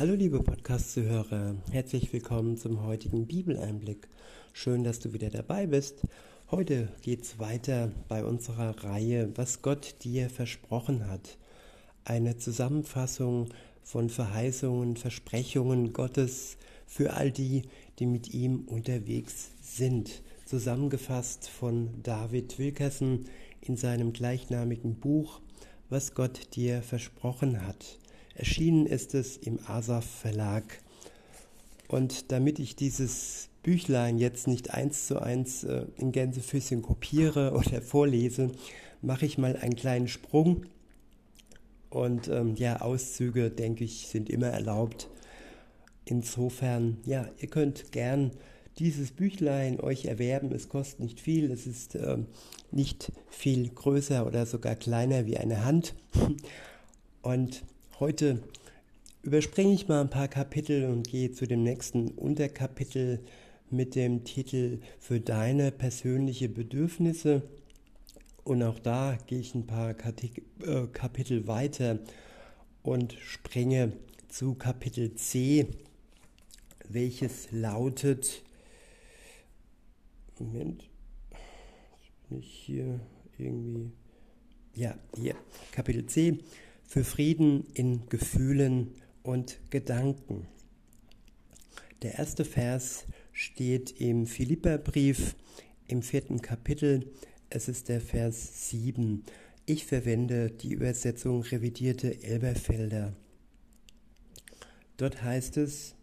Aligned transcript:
Hallo 0.00 0.14
liebe 0.14 0.42
Podcast-Zuhörer, 0.42 1.56
herzlich 1.72 2.10
willkommen 2.10 2.56
zum 2.56 2.82
heutigen 2.84 3.26
Bibeleinblick. 3.26 4.08
Schön, 4.54 4.82
dass 4.82 4.98
du 4.98 5.12
wieder 5.12 5.28
dabei 5.28 5.66
bist. 5.66 6.06
Heute 6.50 6.88
geht 7.02 7.24
es 7.24 7.38
weiter 7.38 7.92
bei 8.08 8.24
unserer 8.24 8.82
Reihe, 8.82 9.30
was 9.36 9.60
Gott 9.60 9.96
dir 10.02 10.30
versprochen 10.30 11.06
hat. 11.06 11.36
Eine 12.06 12.38
Zusammenfassung 12.38 13.50
von 13.82 14.08
Verheißungen, 14.08 14.96
Versprechungen 14.96 15.92
Gottes 15.92 16.56
für 16.86 17.12
all 17.12 17.30
die, 17.30 17.64
die 17.98 18.06
mit 18.06 18.32
ihm 18.32 18.60
unterwegs 18.68 19.50
sind. 19.60 20.22
Zusammengefasst 20.46 21.46
von 21.46 21.90
David 22.02 22.58
Wilkerson 22.58 23.26
in 23.60 23.76
seinem 23.76 24.14
gleichnamigen 24.14 24.94
Buch, 24.94 25.42
was 25.90 26.14
Gott 26.14 26.56
dir 26.56 26.80
versprochen 26.80 27.66
hat. 27.66 27.98
Erschienen 28.34 28.86
ist 28.86 29.14
es 29.14 29.36
im 29.36 29.58
Asaf 29.66 30.04
Verlag. 30.04 30.80
Und 31.88 32.30
damit 32.30 32.58
ich 32.58 32.76
dieses 32.76 33.48
Büchlein 33.62 34.18
jetzt 34.18 34.46
nicht 34.46 34.72
eins 34.72 35.06
zu 35.06 35.20
eins 35.20 35.64
äh, 35.64 35.86
in 35.96 36.12
Gänsefüßchen 36.12 36.82
kopiere 36.82 37.52
oder 37.52 37.82
vorlese, 37.82 38.52
mache 39.02 39.26
ich 39.26 39.38
mal 39.38 39.56
einen 39.56 39.76
kleinen 39.76 40.08
Sprung. 40.08 40.66
Und 41.90 42.28
ähm, 42.28 42.54
ja, 42.54 42.80
Auszüge, 42.80 43.50
denke 43.50 43.84
ich, 43.84 44.06
sind 44.06 44.30
immer 44.30 44.46
erlaubt. 44.46 45.08
Insofern, 46.04 46.98
ja, 47.04 47.28
ihr 47.38 47.48
könnt 47.48 47.92
gern 47.92 48.30
dieses 48.78 49.10
Büchlein 49.10 49.80
euch 49.80 50.06
erwerben. 50.06 50.52
Es 50.52 50.68
kostet 50.68 51.00
nicht 51.00 51.20
viel, 51.20 51.50
es 51.50 51.66
ist 51.66 51.96
ähm, 51.96 52.26
nicht 52.70 53.12
viel 53.28 53.68
größer 53.68 54.26
oder 54.26 54.46
sogar 54.46 54.76
kleiner 54.76 55.26
wie 55.26 55.36
eine 55.36 55.64
Hand. 55.64 55.94
Und 57.22 57.62
Heute 58.00 58.42
überspringe 59.22 59.74
ich 59.74 59.86
mal 59.86 60.00
ein 60.00 60.08
paar 60.08 60.28
Kapitel 60.28 60.86
und 60.86 61.06
gehe 61.06 61.32
zu 61.32 61.46
dem 61.46 61.62
nächsten 61.62 62.08
Unterkapitel 62.12 63.20
mit 63.68 63.94
dem 63.94 64.24
Titel 64.24 64.80
Für 64.98 65.20
deine 65.20 65.70
persönliche 65.70 66.48
Bedürfnisse. 66.48 67.42
Und 68.42 68.62
auch 68.62 68.78
da 68.78 69.18
gehe 69.26 69.40
ich 69.40 69.54
ein 69.54 69.66
paar 69.66 69.90
äh, 69.90 70.86
Kapitel 70.94 71.46
weiter 71.46 71.98
und 72.82 73.12
springe 73.20 73.92
zu 74.30 74.54
Kapitel 74.54 75.14
C, 75.16 75.66
welches 76.88 77.52
lautet, 77.52 78.42
Moment, 80.38 80.88
bin 82.30 82.38
ich 82.38 82.50
hier 82.50 82.98
irgendwie, 83.36 83.92
ja, 84.74 84.94
hier, 85.18 85.34
Kapitel 85.70 86.06
C, 86.06 86.38
für 86.90 87.04
Frieden 87.04 87.68
in 87.72 88.08
Gefühlen 88.08 88.96
und 89.22 89.60
Gedanken. 89.70 90.48
Der 92.02 92.18
erste 92.18 92.44
Vers 92.44 93.04
steht 93.32 94.00
im 94.00 94.26
Philipperbrief 94.26 95.36
im 95.86 96.02
vierten 96.02 96.42
Kapitel. 96.42 97.12
Es 97.48 97.68
ist 97.68 97.90
der 97.90 98.00
Vers 98.00 98.70
7. 98.70 99.22
Ich 99.66 99.86
verwende 99.86 100.50
die 100.50 100.72
Übersetzung 100.72 101.42
revidierte 101.42 102.24
Elberfelder. 102.24 103.14
Dort 104.96 105.22
heißt 105.22 105.58
es, 105.58 105.94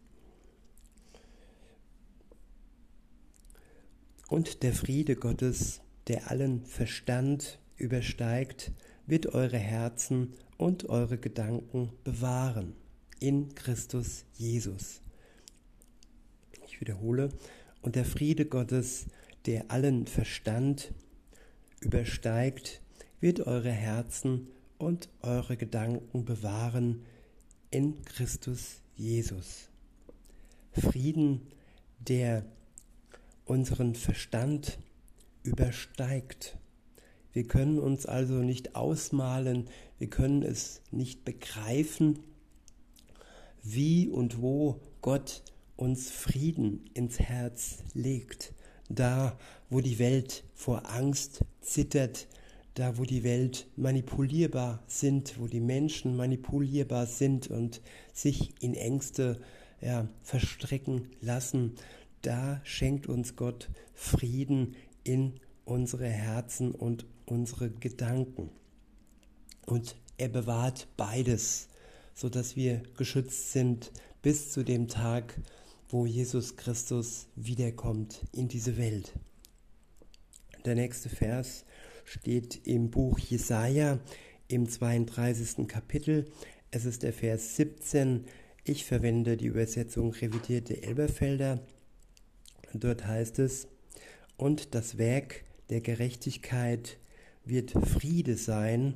und 4.30 4.64
der 4.64 4.72
Friede 4.72 5.18
Gottes, 5.18 5.82
der 6.08 6.32
allen 6.32 6.64
Verstand 6.64 7.60
übersteigt, 7.76 8.72
wird 9.06 9.28
eure 9.28 9.58
Herzen 9.58 10.34
und 10.58 10.90
eure 10.90 11.18
Gedanken 11.18 11.92
bewahren 12.04 12.74
in 13.20 13.54
Christus 13.56 14.26
Jesus. 14.36 15.02
Ich 16.68 16.82
wiederhole, 16.82 17.30
und 17.82 17.96
der 17.96 18.06
Friede 18.06 18.46
Gottes, 18.46 19.06
der 19.46 19.72
allen 19.72 20.08
Verstand 20.08 20.94
übersteigt, 21.80 22.82
wird 23.20 23.42
eure 23.42 23.72
Herzen 23.72 24.48
und 24.78 25.10
eure 25.22 25.58
Gedanken 25.58 26.26
bewahren 26.26 27.06
in 27.72 28.04
Christus 28.04 28.82
Jesus. 28.96 29.70
Frieden, 30.72 31.42
der 32.00 32.46
unseren 33.46 33.96
Verstand 33.96 34.78
übersteigt. 35.44 36.58
Wir 37.38 37.48
können 37.48 37.78
uns 37.78 38.08
also 38.08 38.42
nicht 38.42 38.76
ausmalen, 38.76 39.68
wir 40.00 40.10
können 40.10 40.42
es 40.42 40.82
nicht 40.90 41.24
begreifen, 41.24 42.18
wie 43.62 44.10
und 44.10 44.42
wo 44.42 44.80
Gott 45.04 45.44
uns 45.76 46.10
Frieden 46.10 46.90
ins 46.96 47.20
Herz 47.20 47.84
legt. 47.94 48.56
Da, 48.90 49.38
wo 49.70 49.82
die 49.82 50.00
Welt 50.00 50.46
vor 50.56 50.90
Angst 50.90 51.46
zittert, 51.62 52.28
da, 52.74 52.98
wo 52.98 53.04
die 53.04 53.24
Welt 53.24 53.68
manipulierbar 53.76 54.82
sind, 54.88 55.40
wo 55.40 55.46
die 55.46 55.60
Menschen 55.60 56.16
manipulierbar 56.16 57.06
sind 57.06 57.52
und 57.52 57.82
sich 58.14 58.56
in 58.62 58.74
Ängste 58.74 59.40
ja, 59.80 60.10
verstricken 60.24 61.12
lassen, 61.22 61.76
da 62.24 62.62
schenkt 62.64 63.06
uns 63.06 63.36
Gott 63.36 63.70
Frieden 63.94 64.76
in 65.04 65.34
unsere 65.66 66.08
Herzen 66.08 66.72
und 66.72 67.06
unsere 67.28 67.70
Gedanken. 67.70 68.50
Und 69.66 69.96
er 70.18 70.30
bewahrt 70.30 70.88
beides, 70.98 71.68
so 72.16 72.30
dass 72.30 72.56
wir 72.56 72.82
geschützt 72.98 73.52
sind 73.52 73.92
bis 74.22 74.52
zu 74.52 74.64
dem 74.64 74.88
Tag, 74.88 75.40
wo 75.90 76.06
Jesus 76.06 76.56
Christus 76.56 77.28
wiederkommt 77.36 78.26
in 78.32 78.48
diese 78.48 78.78
Welt. 78.78 79.14
Der 80.66 80.76
nächste 80.76 81.10
Vers 81.10 81.66
steht 82.04 82.66
im 82.66 82.90
Buch 82.90 83.20
Jesaja 83.20 84.00
im 84.48 84.68
32. 84.68 85.68
Kapitel. 85.68 86.32
Es 86.72 86.86
ist 86.86 87.04
der 87.04 87.14
Vers 87.14 87.56
17. 87.58 88.26
Ich 88.64 88.86
verwende 88.86 89.38
die 89.38 89.46
Übersetzung 89.46 90.12
revidierte 90.12 90.82
Elberfelder. 90.82 91.60
Dort 92.74 93.06
heißt 93.06 93.40
es, 93.40 93.68
und 94.36 94.76
das 94.76 94.98
Werk 94.98 95.44
der 95.70 95.82
Gerechtigkeit 95.82 96.98
wird 97.48 97.72
Friede 97.72 98.38
sein 98.38 98.96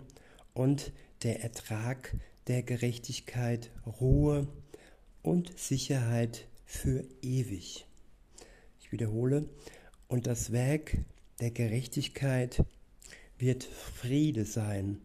und 0.53 0.91
der 1.23 1.41
Ertrag 1.43 2.15
der 2.47 2.63
Gerechtigkeit 2.63 3.71
Ruhe 3.99 4.47
und 5.21 5.57
Sicherheit 5.57 6.47
für 6.65 7.05
ewig. 7.21 7.85
Ich 8.79 8.91
wiederhole, 8.91 9.47
und 10.07 10.27
das 10.27 10.51
Werk 10.51 10.97
der 11.39 11.51
Gerechtigkeit 11.51 12.63
wird 13.37 13.63
Friede 13.63 14.45
sein 14.45 15.01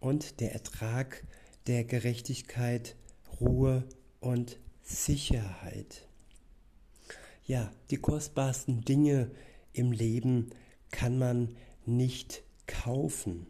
und 0.00 0.40
der 0.40 0.52
Ertrag 0.52 1.24
der 1.66 1.84
Gerechtigkeit 1.84 2.96
Ruhe 3.40 3.84
und 4.20 4.58
Sicherheit. 4.82 6.06
Ja, 7.46 7.72
die 7.90 7.96
kostbarsten 7.96 8.82
Dinge 8.84 9.30
im 9.72 9.92
Leben 9.92 10.50
kann 10.90 11.18
man 11.18 11.56
nicht 11.86 12.42
kaufen. 12.70 13.46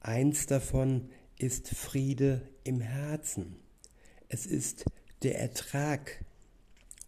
Eins 0.00 0.46
davon 0.46 1.08
ist 1.38 1.68
Friede 1.68 2.42
im 2.64 2.80
Herzen. 2.80 3.56
Es 4.28 4.46
ist 4.46 4.84
der 5.22 5.38
Ertrag 5.38 6.24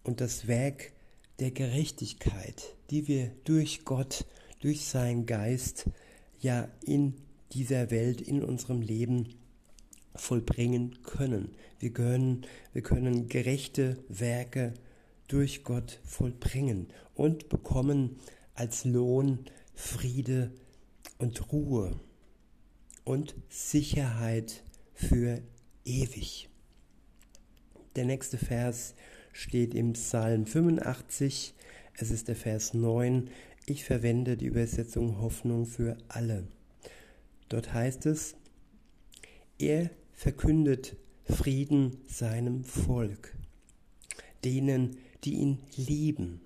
und 0.05 0.21
das 0.21 0.47
Werk 0.47 0.93
der 1.41 1.51
Gerechtigkeit, 1.51 2.77
die 2.91 3.09
wir 3.09 3.33
durch 3.45 3.85
Gott, 3.85 4.25
durch 4.61 4.87
seinen 4.87 5.27
Geist 5.27 5.91
ja 6.39 6.69
in 6.83 7.15
dieser 7.53 7.91
Welt, 7.91 8.21
in 8.21 8.43
unserem 8.43 8.81
Leben 8.81 9.35
vollbringen 10.15 11.03
können. 11.03 11.55
Wir 11.79 11.93
können, 11.93 12.47
wir 12.73 12.83
können 12.83 13.29
gerechte 13.29 13.99
Werke 14.09 14.73
durch 15.29 15.65
Gott 15.65 16.01
vollbringen 16.05 16.89
und 17.15 17.49
bekommen 17.49 18.19
als 18.55 18.85
Lohn 18.85 19.45
Friede 19.75 20.53
und 21.19 21.53
Ruhe 21.53 21.99
und 23.05 23.35
Sicherheit 23.49 24.65
für 24.95 25.41
ewig. 25.85 26.49
Der 27.95 28.05
nächste 28.05 28.39
Vers 28.39 28.95
steht 29.33 29.75
im 29.75 29.95
Psalm 29.95 30.47
85, 30.47 31.55
es 31.99 32.11
ist 32.11 32.29
der 32.29 32.37
Vers 32.37 32.75
9. 32.75 33.31
Ich 33.65 33.85
verwende 33.85 34.37
die 34.37 34.47
Übersetzung 34.47 35.21
Hoffnung 35.21 35.67
für 35.67 35.97
alle. 36.09 36.47
Dort 37.49 37.73
heißt 37.73 38.07
es, 38.07 38.37
er 39.59 39.91
verkündet 40.13 40.97
Frieden 41.25 41.99
seinem 42.07 42.65
Volk, 42.65 43.35
denen, 44.45 44.99
die 45.25 45.35
ihn 45.35 45.59
lieben. 45.77 46.41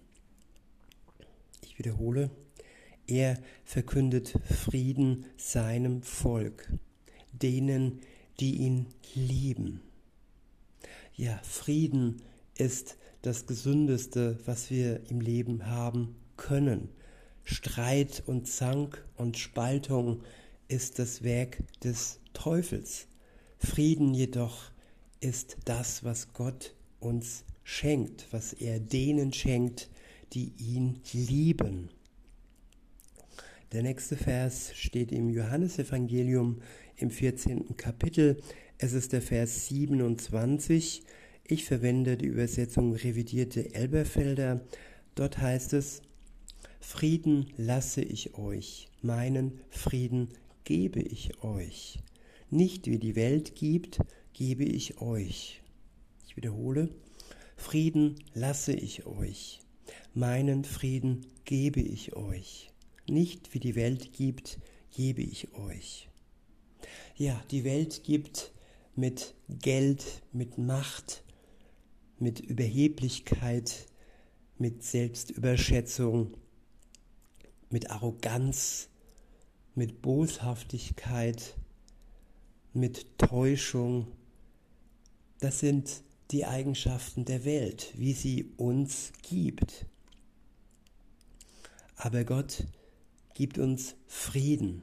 Ich 1.63 1.79
wiederhole, 1.79 2.31
er 3.11 3.39
verkündet 3.65 4.35
Frieden 4.45 5.27
seinem 5.37 6.03
Volk, 6.03 6.73
denen, 7.33 8.01
die 8.39 8.57
ihn 8.57 8.87
lieben. 9.15 9.81
ja, 11.17 11.39
Frieden 11.43 12.23
ist 12.57 12.97
das 13.23 13.47
Gesündeste, 13.47 14.39
was 14.47 14.71
wir 14.71 15.11
im 15.11 15.21
Leben 15.21 15.67
haben 15.67 16.17
können. 16.37 16.89
Streit 17.45 18.23
und 18.27 18.47
Zank 18.49 19.05
und 19.17 19.37
Spaltung 19.37 20.23
ist 20.69 20.99
das 20.99 21.23
Werk 21.23 21.59
des 21.83 22.21
Teufels. 22.33 23.07
Frieden 23.59 24.15
jedoch 24.15 24.71
ist 25.21 25.59
das, 25.65 26.05
was 26.05 26.33
Gott 26.33 26.75
uns 27.01 27.45
schenkt, 27.65 28.27
was 28.31 28.53
er 28.55 28.81
denen 28.81 29.33
schenkt, 29.33 29.91
die 30.33 30.53
ihn 30.59 31.01
lieben. 31.13 31.91
Der 33.73 33.85
nächste 33.85 34.17
Vers 34.17 34.73
steht 34.75 35.13
im 35.13 35.31
Johannesevangelium 35.31 36.61
im 36.97 37.09
14. 37.09 37.77
Kapitel. 37.77 38.43
Es 38.79 38.95
ist 38.95 39.13
der 39.13 39.23
Vers 39.23 39.69
27. 39.69 41.05
Ich 41.45 41.65
verwende 41.67 42.17
die 42.17 42.27
Übersetzung 42.27 42.93
revidierte 42.95 43.73
Elberfelder. 43.73 44.61
Dort 45.15 45.39
heißt 45.39 45.75
es, 45.75 46.03
Frieden 46.81 47.47
lasse 47.57 48.03
ich 48.03 48.37
euch, 48.37 48.89
meinen 49.03 49.61
Frieden 49.71 50.31
gebe 50.65 51.01
ich 51.01 51.41
euch. 51.45 52.01
Nicht 52.51 52.89
wie 52.89 52.99
die 52.99 53.15
Welt 53.15 53.55
gibt, 53.55 54.01
gebe 54.33 54.65
ich 54.65 55.01
euch. 55.01 55.63
Ich 56.27 56.37
wiederhole, 56.37 56.89
Frieden 57.57 58.17
lasse 58.35 58.73
ich 58.73 59.07
euch, 59.07 59.61
meinen 60.13 60.65
Frieden 60.65 61.25
gebe 61.45 61.81
ich 61.81 62.17
euch. 62.17 62.70
Nicht 63.11 63.55
wie 63.55 63.59
die 63.59 63.75
Welt 63.75 64.13
gibt, 64.13 64.61
gebe 64.93 65.21
ich 65.21 65.53
euch. 65.55 66.09
Ja, 67.17 67.43
die 67.51 67.65
Welt 67.65 68.05
gibt 68.05 68.53
mit 68.95 69.35
Geld, 69.49 70.23
mit 70.33 70.59
Macht, 70.59 71.25
mit 72.21 72.39
Überheblichkeit, 72.39 73.89
mit 74.59 74.85
Selbstüberschätzung, 74.85 76.37
mit 77.69 77.91
Arroganz, 77.91 78.91
mit 79.75 80.03
Boshaftigkeit, 80.03 81.57
mit 82.73 83.19
Täuschung. 83.19 84.07
Das 85.41 85.59
sind 85.59 86.05
die 86.31 86.47
Eigenschaften 86.47 87.25
der 87.25 87.45
Welt, 87.45 87.93
wie 87.97 88.13
sie 88.13 88.53
uns 88.57 89.11
gibt. 89.29 89.85
Aber 91.97 92.23
Gott 92.23 92.67
gibt 93.41 93.57
uns 93.57 93.95
Frieden. 94.07 94.83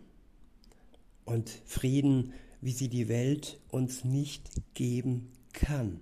Und 1.26 1.48
Frieden, 1.68 2.34
wie 2.60 2.72
sie 2.72 2.90
die 2.90 3.08
Welt 3.08 3.60
uns 3.70 4.04
nicht 4.04 4.50
geben 4.74 5.32
kann. 5.54 6.00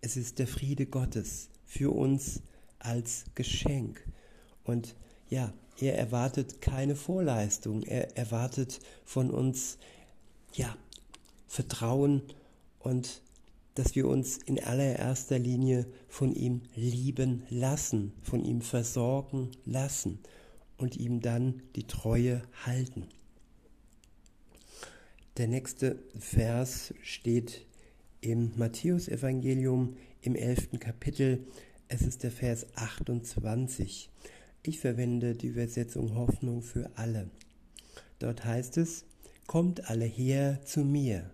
Es 0.00 0.16
ist 0.16 0.40
der 0.40 0.48
Friede 0.48 0.86
Gottes 0.86 1.50
für 1.64 1.94
uns 1.94 2.42
als 2.80 3.26
Geschenk. 3.36 4.04
Und 4.64 4.96
ja, 5.28 5.54
er 5.78 5.96
erwartet 5.96 6.60
keine 6.60 6.96
Vorleistung. 6.96 7.84
Er 7.84 8.16
erwartet 8.16 8.80
von 9.04 9.30
uns, 9.30 9.78
ja, 10.54 10.76
Vertrauen 11.46 12.22
und 12.80 13.22
dass 13.76 13.94
wir 13.94 14.08
uns 14.08 14.38
in 14.38 14.58
allererster 14.58 15.38
Linie 15.38 15.86
von 16.08 16.34
ihm 16.34 16.62
lieben 16.74 17.44
lassen, 17.50 18.14
von 18.20 18.44
ihm 18.44 18.62
versorgen 18.62 19.52
lassen 19.64 20.18
und 20.76 20.96
ihm 20.96 21.20
dann 21.20 21.62
die 21.76 21.86
Treue 21.86 22.42
halten. 22.64 23.06
Der 25.36 25.48
nächste 25.48 25.98
Vers 26.18 26.94
steht 27.02 27.66
im 28.20 28.52
Matthäusevangelium 28.56 29.96
im 30.22 30.36
elften 30.36 30.78
Kapitel. 30.78 31.46
Es 31.88 32.02
ist 32.02 32.22
der 32.22 32.30
Vers 32.30 32.66
28. 32.76 34.10
Ich 34.62 34.78
verwende 34.78 35.34
die 35.34 35.48
Übersetzung 35.48 36.14
Hoffnung 36.14 36.62
für 36.62 36.90
alle. 36.94 37.28
Dort 38.18 38.44
heißt 38.44 38.78
es, 38.78 39.04
Kommt 39.46 39.90
alle 39.90 40.06
her 40.06 40.60
zu 40.64 40.84
mir, 40.84 41.30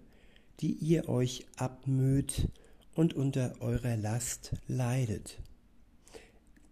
die 0.61 0.73
ihr 0.73 1.09
euch 1.09 1.47
abmüht 1.57 2.49
und 2.95 3.15
unter 3.15 3.55
eurer 3.61 3.97
Last 3.97 4.53
leidet. 4.67 5.39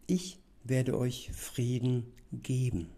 Ich 0.09 0.38
werde 0.69 0.99
euch 0.99 1.31
Frieden 1.32 2.12
geben. 2.32 2.91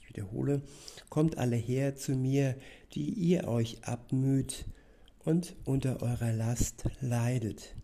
Ich 0.00 0.08
wiederhole, 0.08 0.62
kommt 1.08 1.38
alle 1.38 1.56
her 1.56 1.96
zu 1.96 2.12
mir, 2.12 2.56
die 2.92 3.10
ihr 3.10 3.48
euch 3.48 3.84
abmüht 3.84 4.66
und 5.24 5.56
unter 5.64 6.02
eurer 6.02 6.32
Last 6.32 6.84
leidet. 7.00 7.74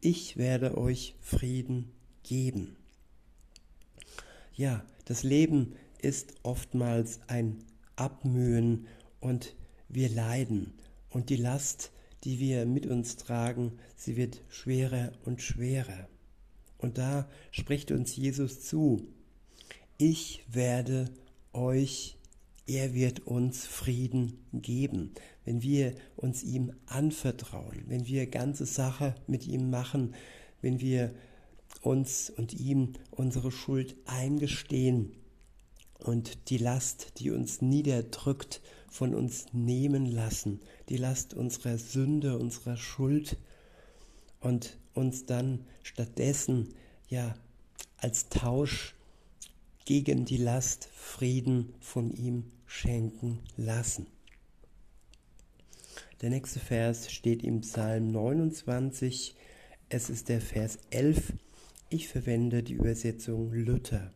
Ich 0.00 0.36
werde 0.36 0.76
euch 0.78 1.16
Frieden 1.20 1.90
geben. 2.22 2.76
Ja, 4.54 4.84
das 5.06 5.22
Leben 5.22 5.74
ist 6.00 6.34
oftmals 6.42 7.20
ein 7.26 7.64
Abmühen 7.96 8.86
und 9.20 9.56
wir 9.88 10.08
leiden. 10.08 10.74
Und 11.10 11.30
die 11.30 11.36
Last, 11.36 11.92
die 12.24 12.38
wir 12.38 12.66
mit 12.66 12.86
uns 12.86 13.16
tragen, 13.16 13.78
sie 13.96 14.16
wird 14.16 14.42
schwerer 14.48 15.12
und 15.24 15.42
schwerer. 15.42 16.08
Und 16.86 16.98
da 16.98 17.28
spricht 17.50 17.90
uns 17.90 18.14
Jesus 18.14 18.60
zu, 18.60 19.08
ich 19.98 20.44
werde 20.48 21.10
euch, 21.52 22.16
er 22.68 22.94
wird 22.94 23.26
uns 23.26 23.66
Frieden 23.66 24.38
geben, 24.52 25.10
wenn 25.44 25.62
wir 25.62 25.96
uns 26.14 26.44
ihm 26.44 26.72
anvertrauen, 26.86 27.82
wenn 27.88 28.06
wir 28.06 28.28
ganze 28.28 28.66
Sache 28.66 29.16
mit 29.26 29.48
ihm 29.48 29.68
machen, 29.68 30.14
wenn 30.62 30.78
wir 30.78 31.12
uns 31.82 32.30
und 32.30 32.54
ihm 32.54 32.92
unsere 33.10 33.50
Schuld 33.50 33.96
eingestehen 34.04 35.10
und 35.98 36.50
die 36.50 36.58
Last, 36.58 37.14
die 37.18 37.32
uns 37.32 37.62
niederdrückt, 37.62 38.60
von 38.88 39.12
uns 39.12 39.46
nehmen 39.52 40.06
lassen, 40.06 40.60
die 40.88 40.98
Last 40.98 41.34
unserer 41.34 41.78
Sünde, 41.78 42.38
unserer 42.38 42.76
Schuld 42.76 43.38
und 44.38 44.78
uns 44.96 45.26
dann 45.26 45.64
stattdessen 45.82 46.74
ja 47.08 47.36
als 47.98 48.28
Tausch 48.28 48.94
gegen 49.84 50.24
die 50.24 50.36
Last 50.36 50.88
Frieden 50.92 51.74
von 51.80 52.10
ihm 52.10 52.44
schenken 52.66 53.38
lassen. 53.56 54.06
Der 56.22 56.30
nächste 56.30 56.60
Vers 56.60 57.12
steht 57.12 57.42
im 57.44 57.60
Psalm 57.60 58.10
29. 58.10 59.34
Es 59.88 60.10
ist 60.10 60.28
der 60.28 60.40
Vers 60.40 60.78
11. 60.90 61.34
Ich 61.88 62.08
verwende 62.08 62.62
die 62.62 62.72
Übersetzung 62.72 63.52
Luther. 63.52 64.12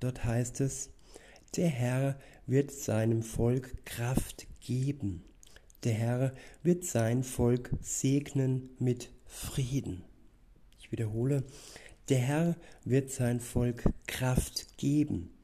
Dort 0.00 0.24
heißt 0.24 0.60
es, 0.60 0.90
der 1.56 1.68
Herr 1.68 2.18
wird 2.46 2.72
seinem 2.72 3.22
Volk 3.22 3.84
Kraft 3.84 4.46
geben. 4.60 5.22
Der 5.84 5.92
Herr 5.92 6.34
wird 6.62 6.84
sein 6.84 7.22
Volk 7.22 7.70
segnen 7.80 8.70
mit 8.78 9.10
Frieden. 9.26 10.02
Wiederhole, 10.94 11.42
der 12.08 12.18
Herr 12.18 12.56
wird 12.84 13.10
sein 13.10 13.40
Volk 13.40 13.82
Kraft 14.06 14.78
geben. 14.78 15.34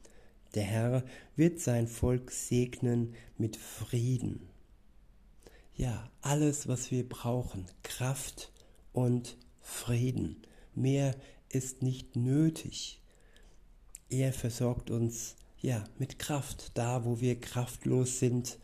Der 0.55 0.63
Herr 0.63 1.03
wird 1.35 1.59
sein 1.59 1.89
Volk 1.89 2.31
segnen 2.31 3.15
mit 3.37 3.57
Frieden. 3.57 4.47
Ja, 5.75 6.09
alles, 6.21 6.69
was 6.69 6.89
wir 6.89 7.07
brauchen, 7.07 7.65
Kraft 7.83 8.53
und 8.93 9.35
Frieden. 9.59 10.37
Mehr 10.73 11.17
ist 11.49 11.81
nicht 11.81 12.15
nötig. 12.15 13.01
Er 14.09 14.31
versorgt 14.31 14.89
uns 14.89 15.35
ja 15.59 15.83
mit 15.99 16.17
Kraft, 16.17 16.71
da 16.75 17.03
wo 17.03 17.19
wir 17.19 17.37
kraftlos 17.37 18.19
sind 18.19 18.57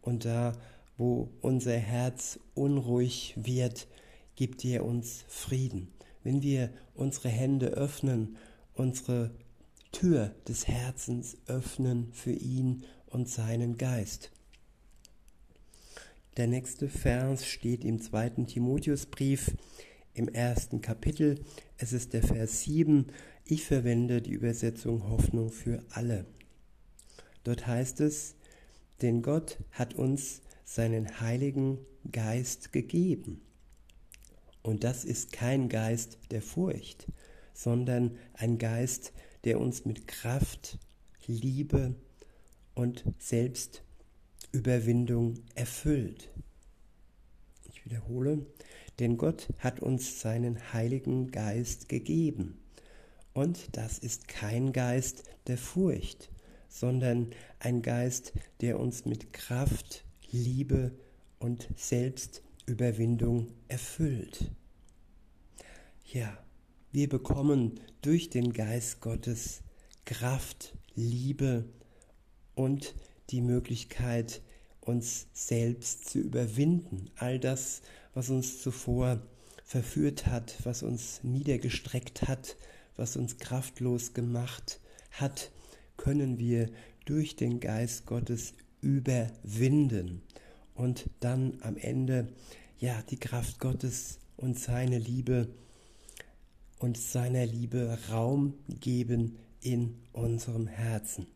und 0.00 0.24
da 0.24 0.56
wo 0.96 1.28
unser 1.42 1.76
Herz 1.76 2.40
unruhig 2.54 3.34
wird, 3.36 3.88
gibt 4.36 4.64
er 4.64 4.86
uns 4.86 5.26
Frieden. 5.28 5.92
Wenn 6.22 6.42
wir 6.42 6.70
unsere 6.94 7.28
Hände 7.28 7.68
öffnen, 7.68 8.36
unsere 8.74 9.30
Tür 9.92 10.34
des 10.46 10.68
Herzens 10.68 11.36
öffnen 11.46 12.12
für 12.12 12.32
ihn 12.32 12.84
und 13.06 13.28
seinen 13.28 13.76
Geist. 13.76 14.30
Der 16.36 16.46
nächste 16.46 16.88
Vers 16.88 17.46
steht 17.46 17.84
im 17.84 18.00
zweiten 18.00 18.46
Timotheusbrief 18.46 19.56
im 20.14 20.28
ersten 20.28 20.80
Kapitel. 20.80 21.40
Es 21.76 21.92
ist 21.92 22.12
der 22.12 22.22
Vers 22.22 22.62
7. 22.62 23.06
Ich 23.44 23.64
verwende 23.64 24.22
die 24.22 24.32
Übersetzung 24.32 25.08
Hoffnung 25.08 25.50
für 25.50 25.82
alle. 25.90 26.24
Dort 27.42 27.66
heißt 27.66 28.00
es, 28.00 28.36
denn 29.02 29.22
Gott 29.22 29.58
hat 29.72 29.94
uns 29.94 30.42
seinen 30.64 31.20
Heiligen 31.20 31.78
Geist 32.12 32.72
gegeben. 32.72 33.40
Und 34.62 34.84
das 34.84 35.04
ist 35.04 35.32
kein 35.32 35.68
Geist 35.68 36.18
der 36.30 36.40
Furcht, 36.42 37.08
sondern 37.54 38.16
ein 38.34 38.58
Geist, 38.58 39.12
der 39.44 39.58
uns 39.60 39.84
mit 39.84 40.06
Kraft, 40.06 40.78
Liebe 41.26 41.96
und 42.74 43.04
Selbstüberwindung 43.18 45.34
erfüllt. 45.54 46.30
Ich 47.72 47.84
wiederhole, 47.84 48.46
Denn 48.98 49.16
Gott 49.16 49.48
hat 49.58 49.80
uns 49.80 50.20
seinen 50.20 50.72
Heiligen 50.74 51.30
Geist 51.30 51.88
gegeben. 51.88 52.58
Und 53.32 53.74
das 53.76 53.98
ist 53.98 54.28
kein 54.28 54.74
Geist 54.74 55.22
der 55.46 55.56
Furcht, 55.56 56.28
sondern 56.68 57.30
ein 57.60 57.80
Geist, 57.80 58.34
der 58.60 58.78
uns 58.78 59.06
mit 59.06 59.32
Kraft, 59.32 60.04
Liebe 60.30 60.92
und 61.38 61.66
Selbstüberwindung 61.76 62.49
erfüllt. 63.66 64.52
Ja, 66.04 66.38
wir 66.92 67.08
bekommen 67.08 67.80
durch 68.00 68.30
den 68.30 68.52
Geist 68.52 69.00
Gottes 69.00 69.62
Kraft, 70.04 70.76
Liebe 70.94 71.64
und 72.54 72.94
die 73.30 73.40
Möglichkeit, 73.40 74.40
uns 74.80 75.26
selbst 75.32 76.08
zu 76.08 76.20
überwinden. 76.20 77.10
All 77.16 77.40
das, 77.40 77.82
was 78.14 78.30
uns 78.30 78.62
zuvor 78.62 79.20
verführt 79.64 80.26
hat, 80.26 80.56
was 80.62 80.84
uns 80.84 81.24
niedergestreckt 81.24 82.28
hat, 82.28 82.56
was 82.94 83.16
uns 83.16 83.38
kraftlos 83.38 84.14
gemacht 84.14 84.78
hat, 85.10 85.50
können 85.96 86.38
wir 86.38 86.70
durch 87.04 87.34
den 87.34 87.58
Geist 87.58 88.06
Gottes 88.06 88.54
überwinden 88.80 90.22
und 90.80 91.08
dann 91.20 91.58
am 91.60 91.76
Ende 91.76 92.26
ja 92.78 93.02
die 93.10 93.18
Kraft 93.18 93.60
Gottes 93.60 94.18
und 94.38 94.58
seine 94.58 94.98
Liebe 94.98 95.48
und 96.78 96.96
seiner 96.96 97.44
Liebe 97.44 97.98
Raum 98.10 98.54
geben 98.80 99.36
in 99.60 99.96
unserem 100.14 100.66
Herzen. 100.66 101.26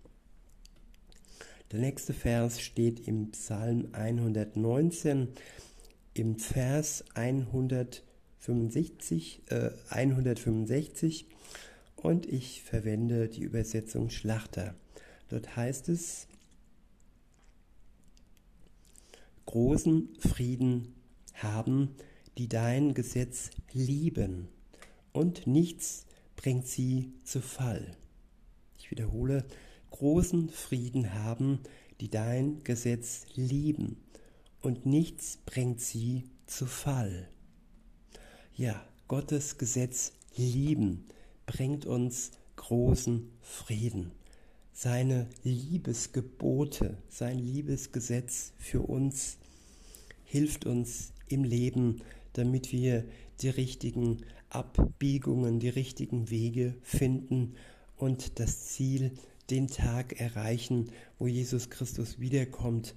Der 1.72 1.80
nächste 1.80 2.14
Vers 2.14 2.62
steht 2.62 3.06
im 3.06 3.32
Psalm 3.32 3.88
119, 3.92 5.28
im 6.14 6.38
Vers 6.38 7.04
165, 7.12 9.42
äh, 9.50 9.72
165 9.90 11.26
und 11.96 12.24
ich 12.24 12.62
verwende 12.62 13.28
die 13.28 13.42
Übersetzung 13.42 14.08
Schlachter. 14.08 14.74
Dort 15.28 15.54
heißt 15.54 15.90
es, 15.90 16.28
großen 19.46 20.08
Frieden 20.18 20.94
haben, 21.34 21.94
die 22.38 22.48
dein 22.48 22.94
Gesetz 22.94 23.50
lieben, 23.72 24.48
und 25.12 25.46
nichts 25.46 26.06
bringt 26.36 26.66
sie 26.66 27.12
zu 27.22 27.40
Fall. 27.40 27.96
Ich 28.78 28.90
wiederhole, 28.90 29.44
großen 29.90 30.48
Frieden 30.48 31.14
haben, 31.14 31.60
die 32.00 32.10
dein 32.10 32.64
Gesetz 32.64 33.26
lieben, 33.34 33.98
und 34.60 34.86
nichts 34.86 35.38
bringt 35.46 35.80
sie 35.80 36.24
zu 36.46 36.66
Fall. 36.66 37.28
Ja, 38.56 38.84
Gottes 39.08 39.58
Gesetz 39.58 40.12
lieben 40.36 41.04
bringt 41.46 41.86
uns 41.86 42.32
großen 42.56 43.30
Frieden. 43.40 44.12
Seine 44.76 45.28
Liebesgebote, 45.44 46.98
sein 47.08 47.38
Liebesgesetz 47.38 48.52
für 48.58 48.80
uns 48.80 49.38
hilft 50.24 50.66
uns 50.66 51.12
im 51.28 51.44
Leben, 51.44 52.02
damit 52.32 52.72
wir 52.72 53.04
die 53.40 53.50
richtigen 53.50 54.24
Abbiegungen, 54.50 55.60
die 55.60 55.68
richtigen 55.68 56.28
Wege 56.28 56.74
finden 56.82 57.54
und 57.96 58.40
das 58.40 58.66
Ziel, 58.66 59.12
den 59.48 59.68
Tag 59.68 60.20
erreichen, 60.20 60.90
wo 61.20 61.28
Jesus 61.28 61.70
Christus 61.70 62.18
wiederkommt 62.18 62.96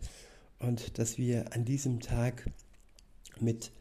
und 0.58 0.98
dass 0.98 1.20
wir 1.20 1.54
an 1.54 1.64
diesem 1.64 2.00
Tag 2.00 2.50
mit 3.40 3.72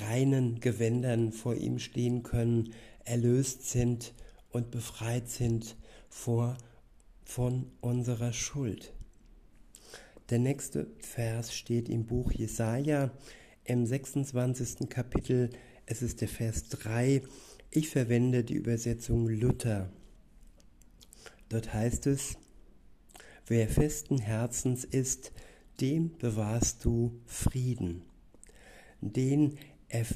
reinen 0.00 0.58
Gewändern 0.58 1.30
vor 1.30 1.54
ihm 1.54 1.78
stehen 1.78 2.24
können, 2.24 2.74
erlöst 3.04 3.70
sind 3.70 4.12
und 4.50 4.72
befreit 4.72 5.28
sind 5.28 5.76
vor, 6.08 6.56
von 7.24 7.70
unserer 7.80 8.32
Schuld. 8.32 8.92
Der 10.30 10.38
nächste 10.38 10.86
Vers 10.98 11.54
steht 11.54 11.88
im 11.88 12.06
Buch 12.06 12.32
Jesaja 12.32 13.10
im 13.64 13.86
26. 13.86 14.88
Kapitel. 14.88 15.50
Es 15.86 16.02
ist 16.02 16.20
der 16.20 16.28
Vers 16.28 16.68
3. 16.68 17.22
Ich 17.70 17.88
verwende 17.88 18.44
die 18.44 18.54
Übersetzung 18.54 19.28
Luther. 19.28 19.90
Dort 21.48 21.74
heißt 21.74 22.06
es, 22.06 22.36
wer 23.46 23.68
festen 23.68 24.18
Herzens 24.18 24.84
ist, 24.84 25.32
dem 25.80 26.16
bewahrst 26.18 26.84
du 26.84 27.20
Frieden. 27.26 28.02
Den 29.00 29.58
er, 29.88 30.06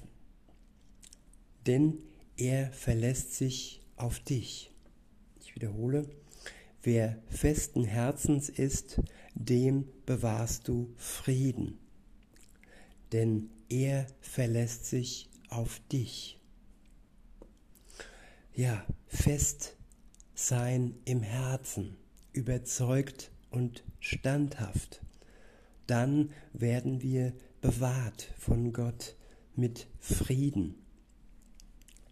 denn 1.67 1.99
er 2.37 2.73
verlässt 2.73 3.35
sich 3.35 3.83
auf 3.97 4.21
dich. 4.21 4.71
Ich 5.41 5.55
wiederhole, 5.55 6.09
wer 6.89 7.19
festen 7.29 7.85
Herzens 7.85 8.49
ist, 8.49 9.03
dem 9.35 9.87
bewahrst 10.07 10.69
du 10.69 10.95
Frieden. 10.97 11.79
Denn 13.13 13.51
er 13.69 14.07
verlässt 14.23 14.87
sich 14.87 15.29
auf 15.51 15.83
dich. 15.93 16.41
Ja, 18.55 18.87
fest 19.07 19.77
sein 20.35 20.95
im 21.05 21.21
Herzen, 21.21 21.99
überzeugt 22.33 23.33
und 23.51 23.85
standhaft. 24.01 25.03
Dann 25.87 26.31
werden 26.55 27.03
wir 27.03 27.35
bewahrt 27.61 28.33
von 28.39 28.73
Gott 28.73 29.15
mit 29.55 29.89
Frieden. 29.99 30.75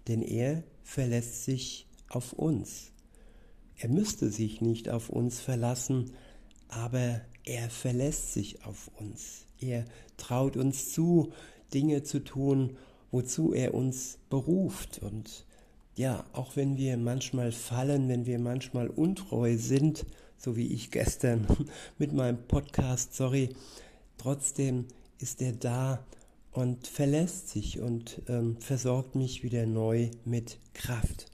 Denn 0.06 0.20
er 0.20 0.64
verlässt 0.82 1.46
sich 1.46 1.88
auf 2.10 2.34
uns. 2.34 2.92
Er 3.78 3.88
müsste 3.88 4.30
sich 4.30 4.60
nicht 4.60 4.88
auf 4.88 5.10
uns 5.10 5.40
verlassen, 5.40 6.12
aber 6.68 7.20
er 7.44 7.70
verlässt 7.70 8.32
sich 8.32 8.64
auf 8.64 8.90
uns. 8.98 9.46
Er 9.60 9.84
traut 10.16 10.56
uns 10.56 10.92
zu, 10.92 11.32
Dinge 11.74 12.02
zu 12.02 12.20
tun, 12.20 12.76
wozu 13.10 13.52
er 13.52 13.74
uns 13.74 14.18
beruft. 14.30 15.00
Und 15.02 15.44
ja, 15.94 16.24
auch 16.32 16.56
wenn 16.56 16.76
wir 16.76 16.96
manchmal 16.96 17.52
fallen, 17.52 18.08
wenn 18.08 18.26
wir 18.26 18.38
manchmal 18.38 18.88
untreu 18.88 19.56
sind, 19.56 20.06
so 20.38 20.56
wie 20.56 20.68
ich 20.68 20.90
gestern 20.90 21.46
mit 21.98 22.12
meinem 22.12 22.38
Podcast, 22.48 23.14
sorry, 23.14 23.50
trotzdem 24.18 24.86
ist 25.18 25.40
er 25.42 25.52
da 25.52 26.04
und 26.52 26.86
verlässt 26.86 27.50
sich 27.50 27.80
und 27.80 28.22
ähm, 28.28 28.56
versorgt 28.60 29.14
mich 29.14 29.42
wieder 29.42 29.66
neu 29.66 30.10
mit 30.24 30.58
Kraft. 30.74 31.26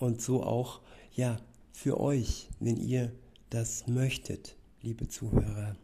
Und 0.00 0.22
so 0.22 0.42
auch, 0.42 0.80
ja, 1.12 1.38
für 1.72 2.00
euch, 2.00 2.48
wenn 2.58 2.78
ihr 2.78 3.12
das 3.50 3.86
möchtet, 3.86 4.56
liebe 4.80 5.08
Zuhörer. 5.08 5.76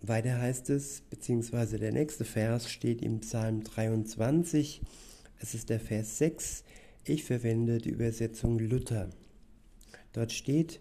Weiter 0.00 0.40
heißt 0.40 0.68
es, 0.70 1.02
beziehungsweise 1.02 1.78
der 1.78 1.92
nächste 1.92 2.24
Vers 2.24 2.68
steht 2.68 3.00
im 3.00 3.20
Psalm 3.20 3.62
23, 3.62 4.82
es 5.38 5.54
ist 5.54 5.70
der 5.70 5.78
Vers 5.78 6.18
6, 6.18 6.64
ich 7.04 7.22
verwende 7.22 7.78
die 7.78 7.90
Übersetzung 7.90 8.58
Luther. 8.58 9.08
Dort 10.12 10.32
steht, 10.32 10.80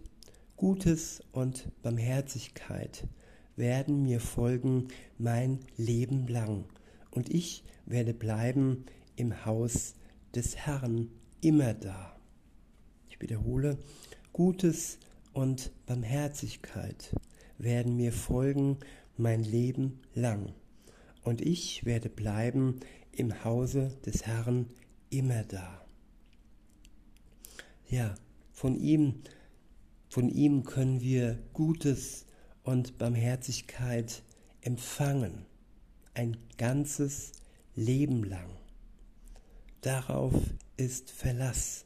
Gutes 0.57 1.21
und 1.31 1.69
Barmherzigkeit 1.83 3.07
werden 3.55 4.01
mir 4.01 4.19
folgen 4.19 4.87
mein 5.19 5.59
Leben 5.77 6.27
lang, 6.27 6.65
und 7.11 7.31
ich 7.31 7.63
werde 7.85 8.15
bleiben 8.15 8.85
im 9.15 9.45
Haus 9.45 9.93
des 10.33 10.55
Herrn 10.55 11.11
immer 11.41 11.73
da. 11.73 12.15
Ich 13.09 13.19
wiederhole, 13.19 13.77
Gutes 14.33 14.99
und 15.33 15.71
Barmherzigkeit 15.85 17.13
werden 17.57 17.97
mir 17.97 18.13
folgen 18.13 18.77
mein 19.17 19.43
Leben 19.43 19.99
lang, 20.15 20.53
und 21.23 21.41
ich 21.41 21.85
werde 21.85 22.09
bleiben 22.09 22.79
im 23.11 23.43
Hause 23.43 23.97
des 24.05 24.25
Herrn 24.25 24.67
immer 25.09 25.43
da. 25.43 25.85
Ja, 27.87 28.15
von 28.53 28.75
ihm, 28.75 29.21
von 30.09 30.29
ihm 30.29 30.63
können 30.63 31.01
wir 31.01 31.37
Gutes 31.53 32.25
und 32.63 32.97
Barmherzigkeit 32.97 34.23
empfangen, 34.61 35.45
ein 36.13 36.37
ganzes 36.57 37.33
Leben 37.75 38.23
lang. 38.23 38.49
Darauf 39.81 40.33
ist 40.81 41.11
Verlass 41.11 41.85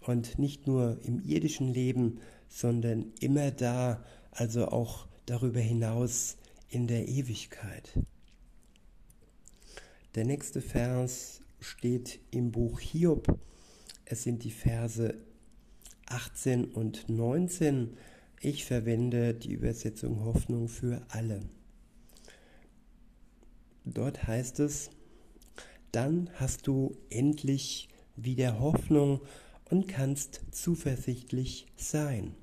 und 0.00 0.38
nicht 0.38 0.66
nur 0.66 0.98
im 1.04 1.20
irdischen 1.24 1.72
Leben, 1.72 2.20
sondern 2.48 3.12
immer 3.20 3.50
da, 3.50 4.04
also 4.30 4.68
auch 4.68 5.06
darüber 5.24 5.60
hinaus 5.60 6.36
in 6.68 6.86
der 6.86 7.08
Ewigkeit. 7.08 7.98
Der 10.14 10.24
nächste 10.24 10.60
Vers 10.60 11.40
steht 11.60 12.20
im 12.30 12.52
Buch 12.52 12.78
Hiob. 12.78 13.38
Es 14.04 14.24
sind 14.24 14.44
die 14.44 14.50
Verse 14.50 15.14
18 16.06 16.66
und 16.66 17.08
19. 17.08 17.96
Ich 18.42 18.66
verwende 18.66 19.34
die 19.34 19.52
Übersetzung 19.52 20.24
Hoffnung 20.24 20.68
für 20.68 21.02
alle. 21.08 21.42
Dort 23.84 24.26
heißt 24.26 24.60
es, 24.60 24.90
dann 25.92 26.30
hast 26.34 26.66
du 26.66 26.96
endlich 27.08 27.88
wieder 28.16 28.60
Hoffnung 28.60 29.20
und 29.70 29.88
kannst 29.88 30.40
zuversichtlich 30.50 31.66
sein. 31.76 32.34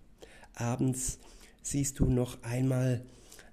Abends 0.54 1.20
siehst 1.62 2.00
du 2.00 2.06
noch 2.06 2.42
einmal 2.44 3.06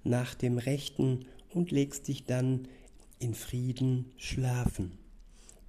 nach 0.03 0.33
dem 0.33 0.57
Rechten 0.57 1.25
und 1.53 1.71
legst 1.71 2.07
dich 2.07 2.25
dann 2.25 2.67
in 3.19 3.33
Frieden 3.33 4.11
schlafen. 4.17 4.97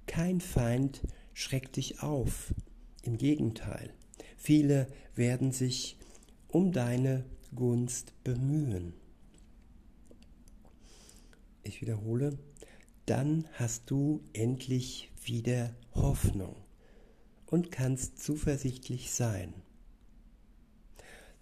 Kein 0.05 0.41
Feind 0.41 1.01
schreckt 1.33 1.75
dich 1.75 2.01
auf, 2.01 2.53
im 3.03 3.17
Gegenteil, 3.17 3.93
viele 4.37 4.87
werden 5.15 5.51
sich 5.51 5.97
um 6.47 6.71
deine 6.71 7.25
Gunst 7.55 8.13
bemühen. 8.23 8.93
Ich 11.63 11.81
wiederhole, 11.81 12.37
dann 13.07 13.47
hast 13.53 13.89
du 13.89 14.21
endlich 14.33 15.09
wieder 15.23 15.73
Hoffnung 15.95 16.55
und 17.45 17.71
kannst 17.71 18.21
zuversichtlich 18.21 19.11
sein. 19.11 19.53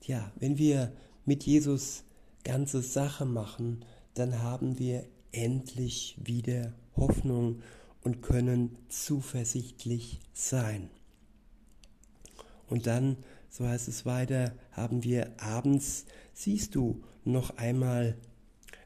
Ja, 0.03 0.31
wenn 0.39 0.57
wir 0.57 0.93
mit 1.25 1.43
Jesus 1.43 2.03
ganze 2.43 2.81
Sache 2.83 3.25
machen, 3.25 3.83
dann 4.13 4.43
haben 4.43 4.77
wir 4.77 5.05
endlich 5.31 6.15
wieder 6.21 6.73
Hoffnung 6.95 7.61
und 8.03 8.21
können 8.21 8.77
zuversichtlich 8.87 10.19
sein. 10.33 10.89
Und 12.67 12.85
dann, 12.85 13.17
so 13.49 13.67
heißt 13.67 13.87
es 13.87 14.05
weiter, 14.05 14.53
haben 14.71 15.03
wir 15.03 15.41
abends, 15.41 16.05
siehst 16.33 16.75
du 16.75 17.03
noch 17.23 17.57
einmal 17.57 18.15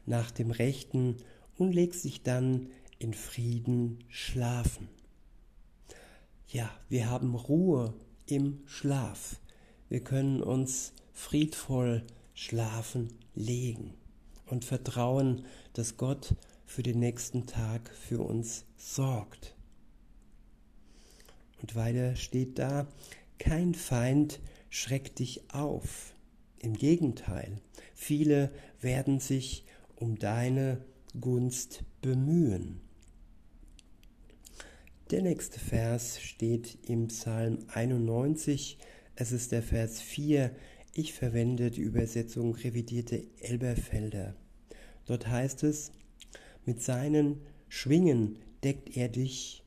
nach 0.06 0.30
dem 0.30 0.50
Rechten 0.50 1.18
und 1.60 1.72
legst 1.72 2.04
dich 2.04 2.22
dann 2.22 2.68
in 2.98 3.12
Frieden 3.12 3.98
schlafen. 4.08 4.88
Ja, 6.48 6.70
wir 6.88 7.10
haben 7.10 7.34
Ruhe 7.34 7.94
im 8.26 8.62
Schlaf. 8.66 9.40
Wir 9.88 10.00
können 10.00 10.42
uns 10.42 10.92
friedvoll 11.12 12.04
schlafen 12.32 13.08
legen 13.34 13.94
und 14.46 14.64
vertrauen, 14.64 15.44
dass 15.74 15.96
Gott 15.98 16.34
für 16.64 16.82
den 16.82 16.98
nächsten 16.98 17.46
Tag 17.46 17.90
für 17.90 18.20
uns 18.20 18.64
sorgt. 18.76 19.54
Und 21.60 21.74
weiter 21.74 22.16
steht 22.16 22.58
da, 22.58 22.86
kein 23.38 23.74
Feind 23.74 24.40
schreckt 24.70 25.18
dich 25.18 25.42
auf. 25.52 26.14
Im 26.58 26.74
Gegenteil, 26.74 27.60
viele 27.94 28.50
werden 28.80 29.20
sich 29.20 29.66
um 29.96 30.18
deine 30.18 30.82
Gunst 31.18 31.82
bemühen. 32.02 32.80
Der 35.10 35.22
nächste 35.22 35.58
Vers 35.58 36.20
steht 36.20 36.78
im 36.86 37.08
Psalm 37.08 37.58
91, 37.68 38.78
es 39.16 39.32
ist 39.32 39.50
der 39.50 39.62
Vers 39.62 40.00
4, 40.00 40.54
ich 40.94 41.12
verwende 41.12 41.70
die 41.70 41.80
Übersetzung 41.80 42.54
revidierte 42.54 43.26
Elberfelder. 43.40 44.36
Dort 45.06 45.26
heißt 45.26 45.64
es, 45.64 45.90
mit 46.64 46.82
seinen 46.82 47.40
Schwingen 47.68 48.38
deckt 48.62 48.96
er 48.96 49.08
dich, 49.08 49.64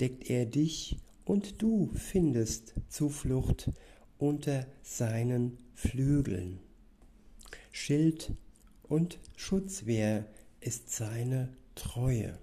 deckt 0.00 0.28
er 0.30 0.46
dich 0.46 0.96
und 1.24 1.62
du 1.62 1.90
findest 1.94 2.74
Zuflucht 2.88 3.70
unter 4.18 4.66
seinen 4.82 5.58
Flügeln. 5.74 6.58
Schild 7.70 8.32
und 8.90 9.18
Schutzwehr 9.36 10.26
ist 10.60 10.90
seine 10.90 11.48
Treue 11.74 12.38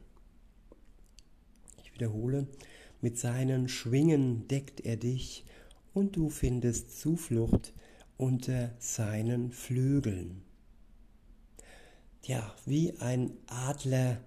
wiederhole, 1.98 2.48
mit 3.02 3.18
seinen 3.18 3.68
Schwingen 3.68 4.48
deckt 4.48 4.82
er 4.82 4.98
dich 4.98 5.46
und 5.94 6.16
du 6.16 6.30
findest 6.30 7.00
Zuflucht 7.00 7.74
unter 8.18 8.72
seinen 8.80 9.52
Flügeln. 9.52 10.44
Ja, 12.24 12.56
wie 12.66 12.94
ein 13.00 13.32
Adler 13.48 14.20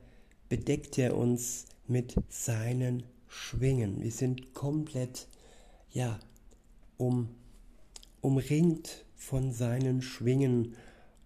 bedeckt 0.49 0.99
er 0.99 1.17
uns 1.17 1.67
mit 1.87 2.15
seinen 2.29 3.05
Schwingen. 3.29 4.01
Wir 4.01 4.13
sind 4.13 4.55
komplett, 4.55 5.29
ja, 5.91 6.19
um, 6.97 7.29
umringt 8.21 9.05
von 9.17 9.53
seinen 9.53 10.03
Schwingen 10.03 10.75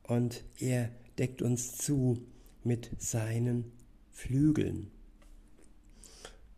und 0.04 0.44
er 0.58 0.90
deckt 1.18 1.42
uns 1.42 1.76
zu 1.76 2.24
mit 2.62 2.90
seinen 2.98 3.72
Flügeln. 4.10 4.90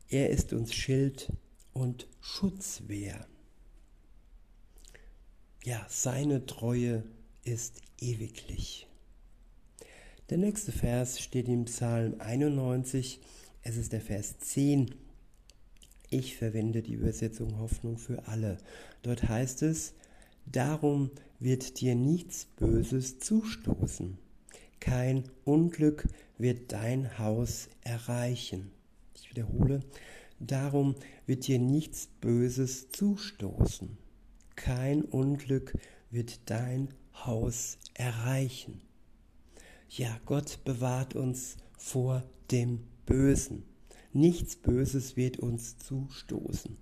Er 0.09 0.31
ist 0.31 0.53
uns 0.53 0.73
Schild 0.73 1.33
und 1.73 2.07
Schutzwehr. 2.21 3.27
Ja, 5.65 5.85
seine 5.89 6.47
Treue 6.47 7.03
ist 7.43 7.81
ewiglich. 8.01 8.87
Der 10.31 10.39
nächste 10.39 10.73
Vers 10.73 11.21
steht 11.21 11.49
im 11.49 11.65
Psalm 11.65 12.21
91, 12.21 13.21
es 13.63 13.77
ist 13.77 13.93
der 13.93 14.01
Vers 14.01 14.39
10. 14.39 14.95
Ich 16.11 16.37
verwende 16.37 16.83
die 16.83 16.95
Übersetzung 16.95 17.59
Hoffnung 17.59 17.99
für 17.99 18.27
alle. 18.29 18.59
Dort 19.03 19.29
heißt 19.29 19.63
es, 19.63 19.95
darum 20.47 21.11
wird 21.39 21.81
dir 21.81 21.95
nichts 21.95 22.47
Böses 22.57 23.19
zustoßen. 23.19 24.19
Kein 24.81 25.25
Unglück 25.45 26.07
wird 26.39 26.73
dein 26.73 27.19
Haus 27.19 27.69
erreichen 27.83 28.71
wiederhole, 29.37 29.81
darum 30.41 30.95
wird 31.27 31.47
dir 31.47 31.59
nichts 31.59 32.09
Böses 32.21 32.91
zustoßen. 32.91 33.99
Kein 34.55 35.03
Unglück 35.03 35.75
wird 36.11 36.41
dein 36.47 36.89
Haus 37.25 37.79
erreichen. 37.95 38.81
Ja, 39.89 40.19
Gott 40.25 40.61
bewahrt 40.65 41.15
uns 41.15 41.57
vor 41.77 42.25
dem 42.51 42.85
Bösen. 43.05 43.65
Nichts 44.13 44.57
Böses 44.57 45.17
wird 45.17 45.39
uns 45.39 45.77
zustoßen. 45.79 46.79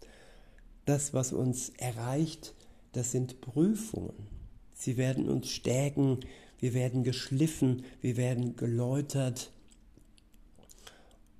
Das, 0.85 1.13
was 1.13 1.33
uns 1.33 1.71
erreicht, 1.71 2.55
das 2.95 3.11
sind 3.11 3.41
Prüfungen. 3.41 4.29
Sie 4.73 4.97
werden 4.97 5.29
uns 5.29 5.51
stärken, 5.51 6.21
wir 6.59 6.75
werden 6.75 7.03
geschliffen, 7.03 7.85
wir 8.01 8.17
werden 8.17 8.57
geläutert. 8.57 9.53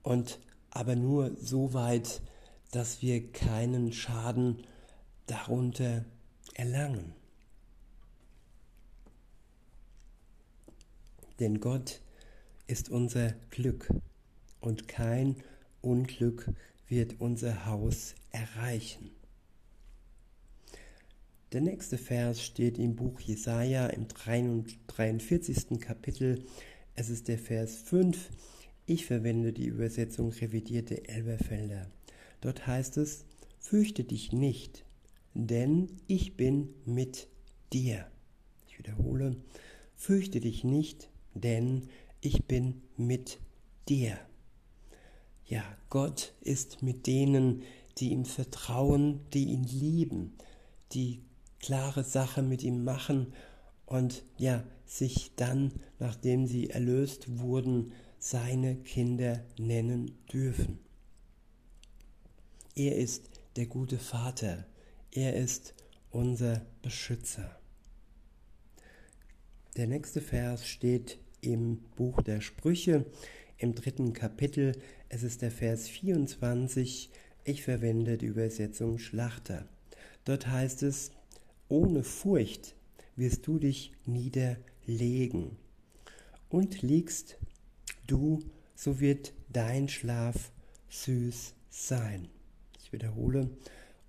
Und 0.03 0.39
aber 0.71 0.97
nur 0.97 1.35
so 1.37 1.73
weit, 1.73 2.21
dass 2.73 3.01
wir 3.01 3.31
keinen 3.31 3.93
Schaden 3.93 4.67
darunter 5.27 6.05
erlangen. 6.55 7.15
Denn 11.39 11.61
Gott 11.61 12.01
ist 12.67 12.89
unser 12.89 13.33
Glück 13.51 13.89
und 14.61 14.89
kein 14.89 15.37
Unglück 15.81 16.51
wird 16.89 17.21
unser 17.21 17.67
Haus 17.67 18.15
erreichen. 18.31 19.11
Der 21.55 21.61
nächste 21.61 21.99
Vers 21.99 22.43
steht 22.43 22.81
im 22.81 22.97
Buch 22.97 23.21
Jesaja 23.21 23.87
im 23.87 24.09
43. 24.09 25.79
Kapitel. 25.79 26.45
Es 26.97 27.11
ist 27.11 27.29
der 27.29 27.39
Vers 27.39 27.77
5. 27.77 28.29
Ich 28.87 29.07
verwende 29.07 29.53
die 29.53 29.67
Übersetzung 29.67 30.33
revidierte 30.33 31.09
Elberfelder. 31.09 31.89
Dort 32.41 32.67
heißt 32.67 32.97
es, 32.97 33.25
fürchte 33.61 34.03
dich 34.03 34.33
nicht, 34.33 34.85
denn 35.35 35.93
ich 36.09 36.37
bin 36.37 36.75
mit 36.87 37.29
dir. 37.73 38.05
Ich 38.67 38.77
wiederhole, 38.81 39.37
fürchte 39.95 40.41
dich 40.41 40.65
nicht, 40.65 41.09
denn 41.35 41.83
ich 42.21 42.47
bin 42.47 42.83
mit 42.97 43.39
dir. 43.89 44.19
Ja, 45.47 45.63
Gott 45.89 46.35
ist 46.41 46.83
mit 46.83 47.07
denen, 47.07 47.63
die 47.99 48.11
ihm 48.11 48.25
vertrauen, 48.25 49.21
die 49.33 49.53
ihn 49.53 49.63
lieben, 49.63 50.33
die 50.91 51.21
klare 51.65 52.05
Sache 52.05 52.43
mit 52.43 52.63
ihm 52.63 52.85
machen 52.85 53.33
und 53.87 54.23
ja, 54.37 54.63
sich 54.85 55.35
dann, 55.35 55.73
nachdem 55.99 56.47
sie 56.47 56.69
erlöst 56.69 57.39
wurden, 57.39 57.93
seine 58.19 58.77
Kinder 58.77 59.43
nennen 59.59 60.11
dürfen. 60.31 60.79
Er 62.75 62.97
ist 62.97 63.31
der 63.57 63.65
gute 63.65 63.99
Vater, 63.99 64.67
er 65.11 65.37
ist 65.37 65.75
unser 66.11 66.67
Beschützer. 66.83 67.59
Der 69.79 69.87
nächste 69.87 70.21
Vers 70.21 70.67
steht 70.67 71.19
im 71.41 71.79
Buch 71.97 72.21
der 72.21 72.43
Sprüche 72.43 73.07
im 73.57 73.75
dritten 73.75 74.13
Kapitel. 74.13 74.73
Es 75.09 75.23
ist 75.23 75.41
der 75.41 75.51
Vers 75.51 75.89
24. 75.89 77.11
Ich 77.45 77.63
verwende 77.63 78.19
die 78.19 78.27
Übersetzung 78.27 78.99
Schlachter. 78.99 79.67
Dort 80.27 80.47
heißt 80.47 80.83
es, 80.83 81.11
ohne 81.69 82.05
Furcht 82.05 82.75
wirst 83.17 83.47
du 83.47 83.59
dich 83.59 83.93
niederlegen 84.07 85.57
und 86.49 86.83
liegst 86.83 87.37
du, 88.07 88.41
so 88.75 89.01
wird 89.01 89.33
dein 89.51 89.89
Schlaf 89.89 90.53
süß 90.89 91.55
sein. 91.71 92.29
Ich 92.81 92.93
wiederhole, 92.93 93.51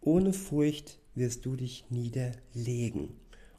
ohne 0.01 0.33
Furcht 0.33 0.99
wirst 1.15 1.45
du 1.45 1.55
dich 1.55 1.85
niederlegen. 1.89 3.09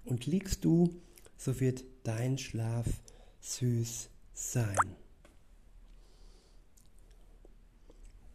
Und 0.04 0.26
liegst 0.26 0.64
du, 0.64 0.90
so 1.36 1.58
wird 1.58 1.84
dein 2.04 2.38
Schlaf 2.38 2.86
süß 3.40 4.08
sein. 4.32 4.76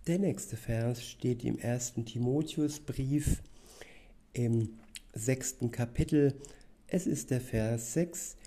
Der 0.08 0.20
nächste 0.20 0.58
Vers 0.58 1.06
steht 1.06 1.46
im 1.46 1.58
ersten 1.60 2.06
Timotheusbrief 2.06 3.42
im 4.34 4.81
sechsten 5.14 5.72
Kapitel. 5.72 6.40
Es 6.88 7.08
ist 7.08 7.32
der 7.32 7.42
Vers 7.42 7.94
6 7.94 8.38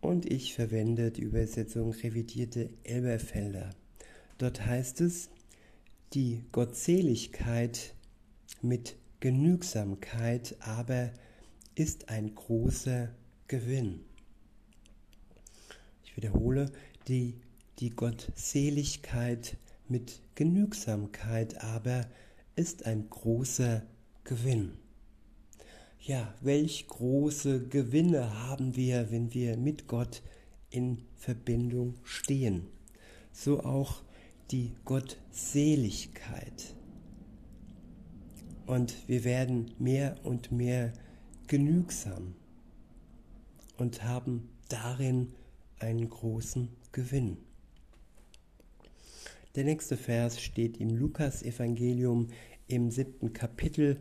und 0.00 0.30
ich 0.30 0.54
verwende 0.54 1.10
die 1.10 1.22
Übersetzung 1.22 1.92
revidierte 1.92 2.70
Elberfelder. 2.84 3.70
Dort 4.38 4.64
heißt 4.64 5.00
es, 5.00 5.30
die 6.14 6.44
Gottseligkeit 6.52 7.94
mit 8.62 8.96
Genügsamkeit 9.20 10.56
aber 10.60 11.10
ist 11.74 12.08
ein 12.08 12.34
großer 12.34 13.10
Gewinn. 13.48 14.00
Ich 16.04 16.16
wiederhole, 16.16 16.70
die, 17.08 17.34
die 17.78 17.90
Gottseligkeit 17.90 19.56
mit 19.88 20.20
Genügsamkeit 20.34 21.62
aber 21.62 22.06
ist 22.56 22.86
ein 22.86 23.08
großer 23.10 23.82
Gewinn. 24.24 24.78
Ja, 26.08 26.32
welch 26.40 26.88
große 26.88 27.68
Gewinne 27.68 28.46
haben 28.46 28.76
wir, 28.76 29.10
wenn 29.10 29.34
wir 29.34 29.58
mit 29.58 29.88
Gott 29.88 30.22
in 30.70 31.02
Verbindung 31.16 31.96
stehen. 32.02 32.66
So 33.30 33.62
auch 33.62 34.00
die 34.50 34.72
Gottseligkeit. 34.86 36.74
Und 38.64 39.06
wir 39.06 39.22
werden 39.24 39.74
mehr 39.78 40.16
und 40.22 40.50
mehr 40.50 40.94
genügsam 41.46 42.34
und 43.76 44.02
haben 44.02 44.48
darin 44.70 45.34
einen 45.78 46.08
großen 46.08 46.70
Gewinn. 46.90 47.36
Der 49.56 49.64
nächste 49.64 49.98
Vers 49.98 50.40
steht 50.40 50.78
im 50.78 50.88
Lukas-Evangelium 50.88 52.28
im 52.66 52.90
siebten 52.90 53.34
Kapitel. 53.34 54.00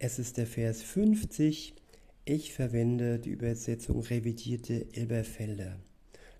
Es 0.00 0.20
ist 0.20 0.36
der 0.36 0.46
Vers 0.46 0.80
50. 0.80 1.74
Ich 2.24 2.52
verwende 2.52 3.18
die 3.18 3.30
Übersetzung 3.30 4.00
revidierte 4.00 4.86
Elberfelder. 4.92 5.76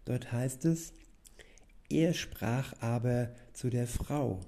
Dort 0.05 0.31
heißt 0.31 0.65
es, 0.67 0.93
er 1.91 2.15
sprach 2.15 2.81
aber 2.81 3.35
zu 3.53 3.69
der 3.69 3.89
Frau, 3.89 4.41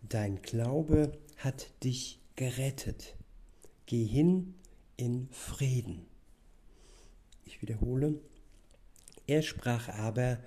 Dein 0.00 0.40
Glaube 0.40 1.12
hat 1.36 1.68
dich 1.84 2.20
gerettet. 2.36 3.16
Geh 3.84 4.04
hin 4.04 4.54
in 4.96 5.28
Frieden. 5.30 6.06
Ich 7.44 7.60
wiederhole, 7.60 8.18
er 9.26 9.42
sprach 9.42 9.90
aber 9.90 10.38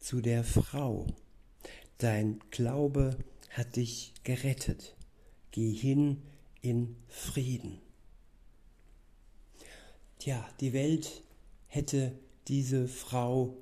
zu 0.00 0.22
der 0.22 0.42
Frau, 0.42 1.06
Dein 1.98 2.40
Glaube 2.50 3.16
hat 3.50 3.76
dich 3.76 4.12
gerettet. 4.24 4.96
Geh 5.52 5.72
hin 5.72 6.22
in 6.62 6.96
Frieden. 7.08 7.80
Tja, 10.18 10.48
die 10.60 10.72
Welt 10.72 11.22
hätte 11.66 12.12
diese 12.48 12.88
Frau 12.88 13.56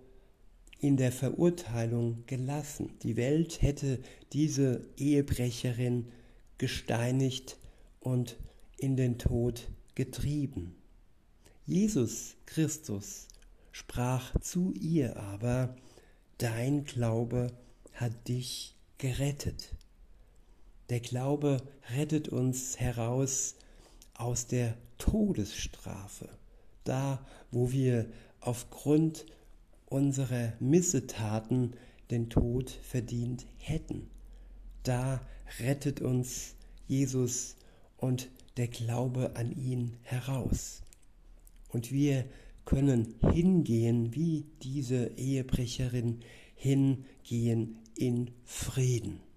in 0.78 0.96
der 0.96 1.12
Verurteilung 1.12 2.24
gelassen. 2.26 2.98
Die 3.02 3.16
Welt 3.16 3.62
hätte 3.62 3.98
diese 4.32 4.86
Ehebrecherin 4.96 6.12
gesteinigt 6.58 7.56
und 8.00 8.36
in 8.76 8.96
den 8.96 9.18
Tod 9.18 9.68
getrieben. 9.94 10.74
Jesus 11.66 12.36
Christus 12.46 13.28
sprach 13.72 14.38
zu 14.40 14.72
ihr 14.72 15.16
aber, 15.16 15.76
Dein 16.38 16.84
Glaube 16.84 17.52
hat 17.92 18.28
dich 18.28 18.74
gerettet. 18.96 19.74
Der 20.90 20.98
Glaube 20.98 21.62
rettet 21.94 22.28
uns 22.28 22.80
heraus 22.80 23.54
aus 24.14 24.48
der 24.48 24.76
Todesstrafe, 24.98 26.28
da 26.82 27.24
wo 27.52 27.70
wir 27.70 28.06
aufgrund 28.40 29.24
unserer 29.86 30.52
Missetaten 30.58 31.76
den 32.10 32.28
Tod 32.28 32.70
verdient 32.82 33.46
hätten. 33.58 34.10
Da 34.82 35.20
rettet 35.60 36.00
uns 36.00 36.56
Jesus 36.88 37.54
und 37.96 38.28
der 38.56 38.66
Glaube 38.66 39.36
an 39.36 39.52
ihn 39.52 39.96
heraus. 40.02 40.82
Und 41.68 41.92
wir 41.92 42.24
können 42.64 43.14
hingehen 43.32 44.12
wie 44.12 44.44
diese 44.62 45.12
Ehebrecherin 45.16 46.18
hingehen 46.56 47.78
in 47.94 48.32
Frieden. 48.44 49.29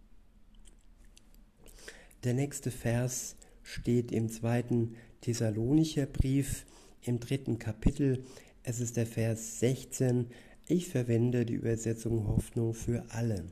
Der 2.24 2.34
nächste 2.34 2.72
Vers 2.72 3.36
steht 3.64 4.14
im 4.14 4.30
zweiten 4.30 4.96
Thessalonicher 5.20 6.06
Brief 6.06 6.66
im 7.02 7.20
dritten 7.20 7.60
Kapitel. 7.60 8.24
Es 8.64 8.80
ist 8.80 8.96
der 8.96 9.06
Vers 9.06 9.60
16. 9.60 10.28
Ich 10.66 10.88
verwende 10.88 11.46
die 11.46 11.56
Übersetzung 11.56 12.26
Hoffnung 12.28 12.74
für 12.74 13.04
alle. 13.10 13.44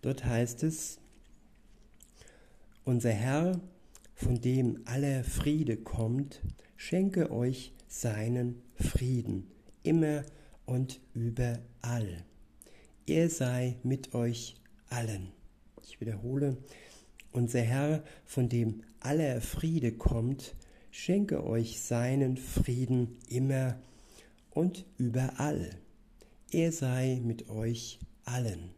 Dort 0.00 0.24
heißt 0.24 0.62
es, 0.62 1.00
unser 2.84 3.10
Herr, 3.10 3.60
von 4.14 4.40
dem 4.40 4.80
aller 4.84 5.24
Friede 5.24 5.76
kommt, 5.76 6.40
schenke 6.76 7.32
euch 7.32 7.72
seinen 7.88 8.62
Frieden, 8.76 9.50
immer 9.82 10.22
und 10.66 11.00
überall. 11.14 12.24
Er 13.08 13.28
sei 13.28 13.76
mit 13.82 14.14
euch 14.14 14.54
allen. 14.88 15.32
Ich 15.82 16.00
wiederhole, 16.00 16.58
unser 17.32 17.60
Herr, 17.60 18.02
von 18.24 18.48
dem 18.48 18.82
aller 19.00 19.40
Friede 19.40 19.92
kommt, 19.92 20.54
schenke 20.90 21.44
euch 21.44 21.80
seinen 21.80 22.36
Frieden 22.36 23.18
immer 23.28 23.78
und 24.50 24.86
überall. 24.96 25.70
Er 26.50 26.72
sei 26.72 27.20
mit 27.22 27.48
euch 27.48 27.98
allen. 28.24 28.70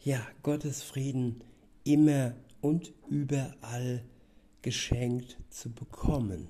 Ja, 0.00 0.26
Gottes 0.42 0.82
Frieden 0.82 1.42
immer 1.84 2.34
und 2.60 2.92
überall 3.08 4.04
geschenkt 4.62 5.38
zu 5.50 5.72
bekommen. 5.72 6.48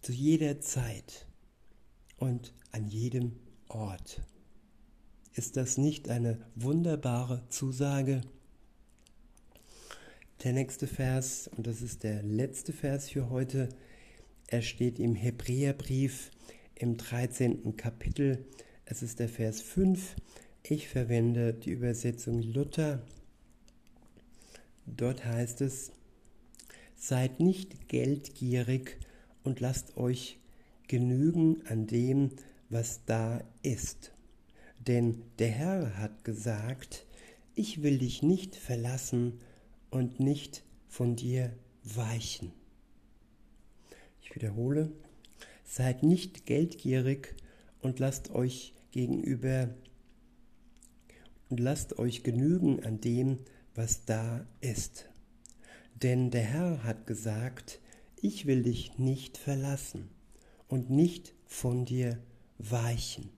Zu 0.00 0.12
jeder 0.12 0.60
Zeit 0.60 1.26
und 2.16 2.54
an 2.70 2.86
jedem 2.86 3.32
Ort. 3.68 4.22
Ist 5.34 5.56
das 5.56 5.76
nicht 5.76 6.08
eine 6.08 6.46
wunderbare 6.54 7.46
Zusage? 7.48 8.22
Der 10.44 10.52
nächste 10.52 10.86
Vers, 10.86 11.48
und 11.56 11.66
das 11.66 11.82
ist 11.82 12.02
der 12.02 12.22
letzte 12.22 12.72
Vers 12.72 13.10
für 13.10 13.30
heute, 13.30 13.68
er 14.48 14.62
steht 14.62 14.98
im 14.98 15.14
Hebräerbrief 15.14 16.30
im 16.74 16.96
13. 16.96 17.76
Kapitel. 17.76 18.44
Es 18.84 19.02
ist 19.02 19.18
der 19.18 19.28
Vers 19.28 19.60
5. 19.62 20.16
Ich 20.62 20.88
verwende 20.88 21.54
die 21.54 21.70
Übersetzung 21.70 22.42
Luther. 22.42 23.02
Dort 24.86 25.24
heißt 25.24 25.60
es, 25.60 25.92
Seid 26.96 27.40
nicht 27.40 27.88
geldgierig 27.88 28.98
und 29.42 29.60
lasst 29.60 29.96
euch 29.96 30.38
genügen 30.88 31.62
an 31.66 31.86
dem, 31.86 32.30
was 32.70 33.04
da 33.04 33.42
ist 33.62 34.12
denn 34.86 35.22
der 35.38 35.48
Herr 35.50 35.98
hat 35.98 36.24
gesagt, 36.24 37.06
ich 37.54 37.82
will 37.82 37.98
dich 37.98 38.22
nicht 38.22 38.54
verlassen 38.56 39.40
und 39.90 40.20
nicht 40.20 40.62
von 40.88 41.16
dir 41.16 41.52
weichen. 41.82 42.52
Ich 44.20 44.34
wiederhole, 44.34 44.92
seid 45.64 46.02
nicht 46.02 46.46
geldgierig 46.46 47.34
und 47.80 47.98
lasst 47.98 48.30
euch 48.30 48.74
gegenüber 48.90 49.70
und 51.48 51.60
lasst 51.60 51.98
euch 51.98 52.22
genügen 52.22 52.82
an 52.84 53.00
dem, 53.00 53.38
was 53.74 54.04
da 54.04 54.46
ist. 54.60 55.08
Denn 56.02 56.30
der 56.30 56.42
Herr 56.42 56.84
hat 56.84 57.06
gesagt, 57.06 57.80
ich 58.20 58.46
will 58.46 58.62
dich 58.62 58.98
nicht 58.98 59.38
verlassen 59.38 60.08
und 60.68 60.90
nicht 60.90 61.34
von 61.46 61.84
dir 61.84 62.18
weichen. 62.58 63.30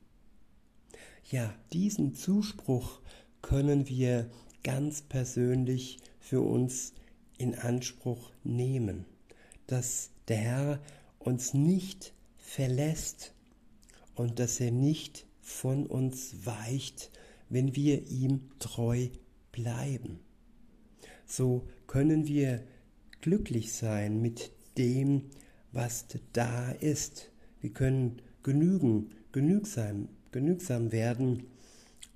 Ja, 1.31 1.55
diesen 1.73 2.15
Zuspruch 2.15 3.01
können 3.43 3.89
wir 3.89 4.31
ganz 4.63 5.03
persönlich 5.03 5.99
für 6.29 6.43
uns 6.43 6.93
in 7.39 7.55
Anspruch 7.55 8.33
nehmen, 8.45 9.07
dass 9.67 10.11
der 10.29 10.37
Herr 10.37 10.81
uns 11.19 11.55
nicht 11.55 12.13
verlässt 12.37 13.33
und 14.15 14.39
dass 14.39 14.61
er 14.61 14.71
nicht 14.71 15.25
von 15.41 15.87
uns 15.87 16.45
weicht, 16.45 17.11
wenn 17.49 17.75
wir 17.75 18.09
ihm 18.09 18.51
treu 18.59 19.09
bleiben. 19.53 20.21
So 21.25 21.67
können 21.87 22.27
wir 22.27 22.63
glücklich 23.23 23.73
sein 23.73 24.21
mit 24.21 24.53
dem, 24.77 25.31
was 25.73 26.05
da 26.35 26.73
ist. 26.73 27.31
Wir 27.63 27.71
können 27.71 28.21
genügen, 28.43 29.13
genügsam, 29.33 30.11
genügsam 30.31 30.93
werden 30.93 31.45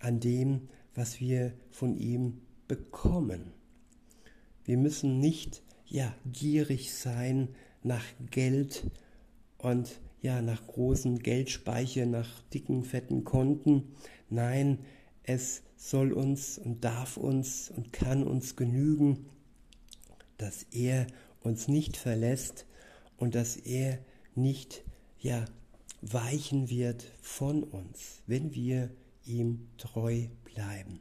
an 0.00 0.20
dem, 0.20 0.68
was 0.94 1.18
wir 1.18 1.54
von 1.70 1.96
ihm 1.96 2.42
bekommen. 2.68 3.61
Wir 4.64 4.76
müssen 4.76 5.18
nicht 5.18 5.62
ja 5.86 6.14
gierig 6.30 6.94
sein 6.94 7.48
nach 7.82 8.04
Geld 8.30 8.90
und 9.58 10.00
ja 10.20 10.40
nach 10.40 10.66
großen 10.66 11.18
Geldspeicher, 11.18 12.06
nach 12.06 12.42
dicken 12.54 12.84
fetten 12.84 13.24
Konten. 13.24 13.94
Nein, 14.30 14.78
es 15.24 15.62
soll 15.76 16.12
uns 16.12 16.58
und 16.58 16.84
darf 16.84 17.16
uns 17.16 17.70
und 17.70 17.92
kann 17.92 18.22
uns 18.22 18.56
genügen, 18.56 19.26
dass 20.38 20.64
er 20.70 21.06
uns 21.40 21.68
nicht 21.68 21.96
verlässt 21.96 22.66
und 23.16 23.34
dass 23.34 23.56
er 23.56 23.98
nicht 24.34 24.84
ja 25.18 25.44
weichen 26.00 26.70
wird 26.70 27.04
von 27.20 27.62
uns, 27.62 28.22
wenn 28.26 28.54
wir 28.54 28.90
ihm 29.24 29.68
treu 29.76 30.26
bleiben. 30.44 31.00